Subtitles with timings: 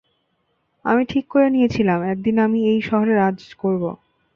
[0.85, 3.89] আমি ঠিক করে নিয়েছিলাম, একদিন আমি এই শহরে রাজ করবো।